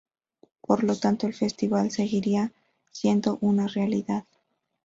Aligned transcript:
Por 0.61 0.83
lo 0.83 0.97
tanto, 0.97 1.27
el 1.27 1.35
festival 1.35 1.91
seguiría 1.91 2.51
siendo 2.89 3.37
una 3.39 3.67
realidad. 3.67 4.25